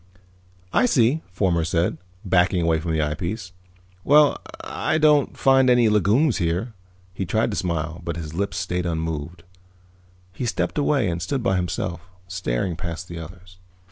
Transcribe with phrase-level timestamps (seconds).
[0.73, 3.51] "I see," Fomar said, backing away from the eyepiece.
[4.03, 6.73] "Well, I won't find any legumes there."
[7.13, 9.43] He tried to smile, but his lips stayed unmoved.
[10.33, 13.59] He stepped away and stood by himself, staring past the others.